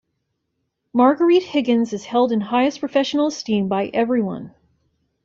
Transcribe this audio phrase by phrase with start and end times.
[0.93, 4.55] Marguerite Higgins is held in highest professional esteem by everyone.